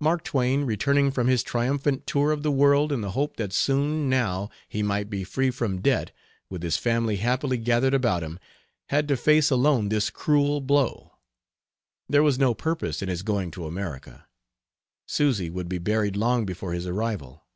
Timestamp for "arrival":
16.88-17.46